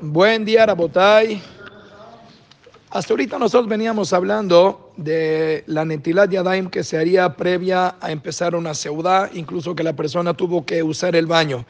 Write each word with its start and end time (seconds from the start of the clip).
Buen 0.00 0.44
día, 0.44 0.66
Rabotay. 0.66 1.42
Hasta 2.90 3.12
ahorita 3.12 3.38
nosotros 3.38 3.68
veníamos 3.68 4.12
hablando 4.12 4.92
de 4.96 5.64
la 5.66 5.84
netilat 5.84 6.30
yadaim 6.30 6.70
que 6.70 6.84
se 6.84 6.96
haría 6.96 7.34
previa 7.34 7.96
a 8.00 8.12
empezar 8.12 8.54
una 8.54 8.72
seudá, 8.74 9.30
incluso 9.32 9.74
que 9.74 9.82
la 9.82 9.94
persona 9.94 10.34
tuvo 10.34 10.64
que 10.64 10.82
usar 10.82 11.16
el 11.16 11.26
baño. 11.26 11.64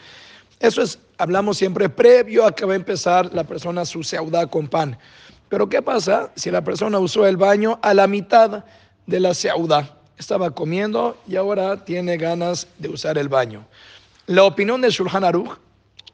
Eso 0.60 0.82
es, 0.82 0.98
hablamos 1.16 1.56
siempre 1.56 1.88
previo 1.88 2.44
a 2.44 2.54
que 2.54 2.66
va 2.66 2.74
a 2.74 2.76
empezar 2.76 3.32
la 3.32 3.44
persona 3.44 3.84
su 3.84 4.02
seudá 4.02 4.46
con 4.46 4.68
pan. 4.68 4.98
Pero 5.48 5.68
¿qué 5.68 5.80
pasa 5.80 6.30
si 6.36 6.50
la 6.50 6.62
persona 6.62 6.98
usó 6.98 7.26
el 7.26 7.36
baño 7.36 7.78
a 7.82 7.94
la 7.94 8.06
mitad 8.06 8.64
de 9.06 9.20
la 9.20 9.34
seudá? 9.34 9.96
Estaba 10.18 10.50
comiendo 10.50 11.16
y 11.26 11.36
ahora 11.36 11.84
tiene 11.84 12.16
ganas 12.16 12.66
de 12.78 12.88
usar 12.88 13.18
el 13.18 13.28
baño. 13.28 13.64
La 14.26 14.44
opinión 14.44 14.80
de 14.80 14.90
Shulchan 14.90 15.24
Aruch 15.24 15.58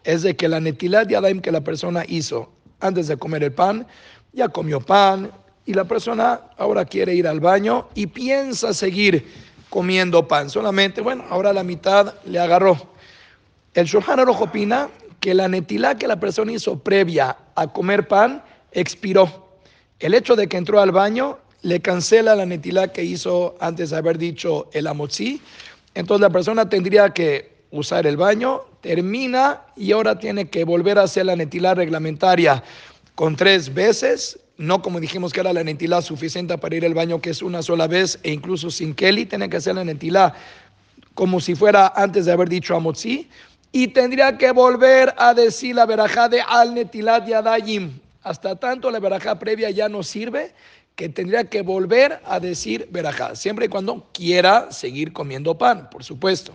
es 0.04 0.22
de 0.22 0.36
que 0.36 0.48
la 0.48 0.60
netilat 0.60 1.08
yadaim 1.08 1.40
que 1.40 1.52
la 1.52 1.60
persona 1.60 2.04
hizo 2.08 2.50
antes 2.80 3.08
de 3.08 3.16
comer 3.16 3.44
el 3.44 3.52
pan 3.52 3.86
ya 4.32 4.48
comió 4.48 4.80
pan 4.80 5.30
y 5.66 5.74
la 5.74 5.84
persona 5.84 6.40
ahora 6.56 6.84
quiere 6.84 7.14
ir 7.14 7.26
al 7.26 7.40
baño 7.40 7.88
y 7.94 8.06
piensa 8.06 8.72
seguir 8.74 9.26
comiendo 9.68 10.26
pan. 10.26 10.50
Solamente, 10.50 11.00
bueno, 11.00 11.24
ahora 11.30 11.52
la 11.52 11.62
mitad 11.62 12.14
le 12.24 12.38
agarró. 12.38 12.76
El 13.74 13.86
Shulchan 13.86 14.18
Aruch 14.18 14.40
opina 14.40 14.88
que 15.20 15.34
la 15.34 15.48
netilá 15.48 15.96
que 15.96 16.08
la 16.08 16.18
persona 16.18 16.52
hizo 16.52 16.78
previa 16.78 17.36
a 17.54 17.68
comer 17.68 18.08
pan 18.08 18.42
expiró. 18.72 19.48
El 20.00 20.14
hecho 20.14 20.34
de 20.34 20.48
que 20.48 20.56
entró 20.56 20.80
al 20.80 20.92
baño 20.92 21.38
le 21.62 21.80
cancela 21.80 22.34
la 22.34 22.46
netilá 22.46 22.88
que 22.88 23.04
hizo 23.04 23.54
antes 23.60 23.90
de 23.90 23.96
haber 23.96 24.18
dicho 24.18 24.68
el 24.72 24.86
amotzi. 24.86 25.40
Entonces 25.94 26.22
la 26.22 26.30
persona 26.30 26.68
tendría 26.68 27.10
que 27.10 27.59
usar 27.70 28.06
el 28.06 28.16
baño, 28.16 28.62
termina 28.80 29.62
y 29.76 29.92
ahora 29.92 30.18
tiene 30.18 30.48
que 30.48 30.64
volver 30.64 30.98
a 30.98 31.02
hacer 31.02 31.26
la 31.26 31.36
netilá 31.36 31.74
reglamentaria 31.74 32.62
con 33.14 33.36
tres 33.36 33.72
veces, 33.72 34.38
no 34.56 34.82
como 34.82 35.00
dijimos 35.00 35.32
que 35.32 35.40
era 35.40 35.52
la 35.52 35.64
netilá 35.64 36.02
suficiente 36.02 36.56
para 36.58 36.76
ir 36.76 36.84
al 36.84 36.94
baño, 36.94 37.20
que 37.20 37.30
es 37.30 37.42
una 37.42 37.62
sola 37.62 37.86
vez, 37.86 38.18
e 38.22 38.32
incluso 38.32 38.70
sin 38.70 38.94
Kelly, 38.94 39.26
tiene 39.26 39.48
que 39.48 39.58
hacer 39.58 39.74
la 39.74 39.84
netilá 39.84 40.34
como 41.14 41.40
si 41.40 41.54
fuera 41.54 41.92
antes 41.96 42.26
de 42.26 42.32
haber 42.32 42.48
dicho 42.48 42.74
Amotzi, 42.74 43.28
y 43.72 43.88
tendría 43.88 44.36
que 44.36 44.50
volver 44.52 45.14
a 45.16 45.34
decir 45.34 45.76
la 45.76 45.86
verajá 45.86 46.28
de 46.28 46.40
al 46.40 46.74
netilat 46.74 47.26
yadayim. 47.26 47.98
Hasta 48.22 48.56
tanto 48.56 48.90
la 48.90 48.98
verajá 48.98 49.38
previa 49.38 49.70
ya 49.70 49.88
no 49.88 50.02
sirve, 50.02 50.52
que 50.96 51.08
tendría 51.08 51.44
que 51.44 51.62
volver 51.62 52.20
a 52.24 52.40
decir 52.40 52.88
verajá, 52.90 53.34
siempre 53.34 53.66
y 53.66 53.68
cuando 53.68 54.06
quiera 54.12 54.70
seguir 54.70 55.12
comiendo 55.12 55.56
pan, 55.56 55.88
por 55.90 56.04
supuesto. 56.04 56.52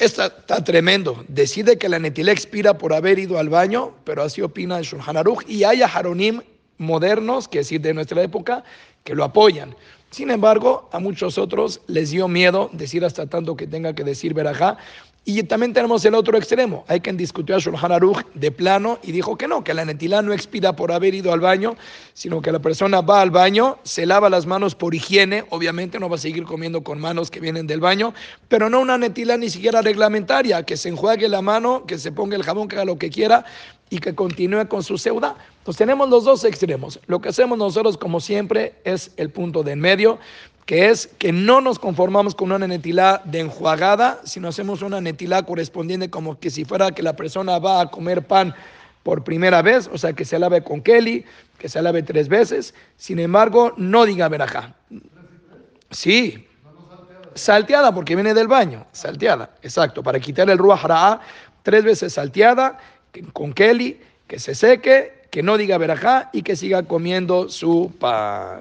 Está, 0.00 0.30
tremendo. 0.64 1.26
Decide 1.28 1.76
que 1.76 1.86
la 1.86 1.98
netilá 1.98 2.32
expira 2.32 2.78
por 2.78 2.94
haber 2.94 3.18
ido 3.18 3.38
al 3.38 3.50
baño, 3.50 3.92
pero 4.04 4.22
así 4.22 4.40
opina 4.40 4.78
el 4.78 4.86
Aruch. 5.14 5.44
Y 5.46 5.64
hay 5.64 5.82
Haronim 5.82 6.40
modernos, 6.78 7.48
que 7.48 7.58
decir, 7.58 7.82
de 7.82 7.92
nuestra 7.92 8.22
época, 8.22 8.64
que 9.04 9.14
lo 9.14 9.24
apoyan. 9.24 9.76
Sin 10.10 10.30
embargo, 10.30 10.88
a 10.92 11.00
muchos 11.00 11.36
otros 11.36 11.82
les 11.86 12.12
dio 12.12 12.28
miedo 12.28 12.70
decir 12.72 13.04
hasta 13.04 13.26
tanto 13.26 13.56
que 13.56 13.66
tenga 13.66 13.94
que 13.94 14.02
decir 14.02 14.32
verajá. 14.32 14.78
Y 15.24 15.42
también 15.42 15.74
tenemos 15.74 16.02
el 16.06 16.14
otro 16.14 16.38
extremo. 16.38 16.84
Hay 16.88 17.00
quien 17.00 17.16
discutió 17.16 17.54
a 17.54 17.58
Shulchan 17.58 17.92
Aruch 17.92 18.24
de 18.34 18.50
plano 18.50 18.98
y 19.02 19.12
dijo 19.12 19.36
que 19.36 19.46
no, 19.46 19.62
que 19.62 19.74
la 19.74 19.84
netilá 19.84 20.22
no 20.22 20.32
expira 20.32 20.74
por 20.74 20.92
haber 20.92 21.14
ido 21.14 21.32
al 21.32 21.40
baño, 21.40 21.76
sino 22.14 22.40
que 22.40 22.50
la 22.50 22.58
persona 22.58 23.02
va 23.02 23.20
al 23.20 23.30
baño, 23.30 23.78
se 23.82 24.06
lava 24.06 24.30
las 24.30 24.46
manos 24.46 24.74
por 24.74 24.94
higiene, 24.94 25.44
obviamente 25.50 26.00
no 26.00 26.08
va 26.08 26.16
a 26.16 26.18
seguir 26.18 26.44
comiendo 26.44 26.82
con 26.82 26.98
manos 26.98 27.30
que 27.30 27.38
vienen 27.38 27.66
del 27.66 27.80
baño, 27.80 28.14
pero 28.48 28.70
no 28.70 28.80
una 28.80 28.96
netilá 28.96 29.36
ni 29.36 29.50
siquiera 29.50 29.82
reglamentaria, 29.82 30.62
que 30.62 30.78
se 30.78 30.88
enjuague 30.88 31.28
la 31.28 31.42
mano, 31.42 31.84
que 31.86 31.98
se 31.98 32.12
ponga 32.12 32.34
el 32.34 32.42
jabón, 32.42 32.66
que 32.66 32.76
haga 32.76 32.86
lo 32.86 32.98
que 32.98 33.10
quiera 33.10 33.44
y 33.90 33.98
que 33.98 34.14
continúe 34.14 34.68
con 34.68 34.82
su 34.82 34.96
seuda. 34.96 35.36
Entonces 35.58 35.78
tenemos 35.78 36.08
los 36.08 36.24
dos 36.24 36.44
extremos. 36.44 36.98
Lo 37.06 37.20
que 37.20 37.28
hacemos 37.28 37.58
nosotros, 37.58 37.98
como 37.98 38.20
siempre, 38.20 38.76
es 38.84 39.10
el 39.16 39.30
punto 39.30 39.62
de 39.62 39.72
en 39.72 39.80
medio 39.80 40.18
que 40.66 40.88
es 40.88 41.08
que 41.18 41.32
no 41.32 41.60
nos 41.60 41.78
conformamos 41.78 42.34
con 42.34 42.52
una 42.52 42.66
netilá 42.66 43.22
de 43.24 43.40
enjuagada, 43.40 44.20
sino 44.24 44.48
hacemos 44.48 44.82
una 44.82 45.00
netilá 45.00 45.42
correspondiente 45.42 46.10
como 46.10 46.38
que 46.38 46.50
si 46.50 46.64
fuera 46.64 46.92
que 46.92 47.02
la 47.02 47.16
persona 47.16 47.58
va 47.58 47.80
a 47.80 47.90
comer 47.90 48.26
pan 48.26 48.54
por 49.02 49.24
primera 49.24 49.62
vez, 49.62 49.88
o 49.92 49.98
sea, 49.98 50.12
que 50.12 50.24
se 50.24 50.38
lave 50.38 50.62
con 50.62 50.82
Kelly, 50.82 51.24
que 51.58 51.68
se 51.68 51.80
lave 51.82 52.02
tres 52.02 52.28
veces, 52.28 52.74
sin 52.96 53.18
embargo, 53.18 53.72
no 53.76 54.04
diga 54.04 54.28
verajá. 54.28 54.74
Sí, 55.90 56.46
salteada 57.34 57.92
porque 57.94 58.14
viene 58.14 58.34
del 58.34 58.48
baño, 58.48 58.86
salteada, 58.92 59.50
exacto, 59.62 60.02
para 60.02 60.20
quitar 60.20 60.50
el 60.50 60.58
ruah 60.58 61.20
tres 61.62 61.84
veces 61.84 62.12
salteada 62.12 62.78
con 63.32 63.52
Kelly, 63.52 64.00
que 64.26 64.38
se 64.38 64.54
seque, 64.54 65.20
que 65.30 65.42
no 65.42 65.56
diga 65.56 65.78
verajá 65.78 66.30
y 66.32 66.42
que 66.42 66.56
siga 66.56 66.82
comiendo 66.82 67.48
su 67.48 67.92
pan. 67.98 68.58